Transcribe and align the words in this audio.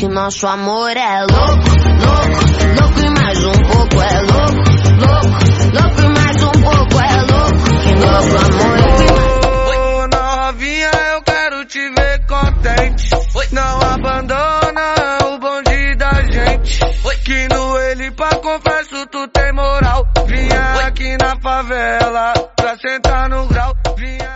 que 0.00 0.08
nosso 0.08 0.46
amor 0.46 0.96
é 0.96 1.20
louco, 1.20 1.79
contente. 12.26 13.10
Não 13.52 13.80
abandona 13.80 15.18
o 15.26 15.38
bonde 15.38 15.94
da 15.96 16.12
gente. 16.30 16.80
Que 17.24 17.46
no 17.48 17.78
ele 17.78 18.10
pra 18.12 18.30
confesso 18.36 19.06
tu 19.06 19.28
tem 19.28 19.52
moral. 19.52 20.04
Vinha 20.26 20.86
aqui 20.86 21.16
na 21.16 21.36
favela 21.40 22.32
pra 22.56 22.76
sentar 22.78 23.28
no 23.28 23.46
grau. 23.46 23.72
Vinha 23.96 24.29